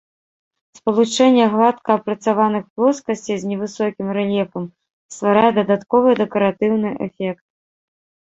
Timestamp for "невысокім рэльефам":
3.51-4.63